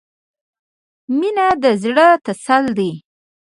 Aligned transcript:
•مینه 1.17 1.47
د 1.61 1.65
زړۀ 1.83 2.07
تسل 2.25 2.63
دی. 2.77 2.91